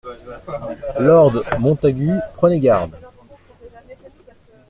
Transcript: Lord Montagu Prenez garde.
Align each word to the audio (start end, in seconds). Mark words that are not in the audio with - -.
Lord 0.99 1.43
Montagu 1.59 2.09
Prenez 2.33 2.59
garde. 2.59 2.97